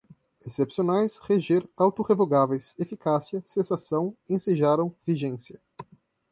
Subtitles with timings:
[0.43, 5.61] excepcionais, reger, auto-revogáveis, eficácia, cessação, ensejaram, vigência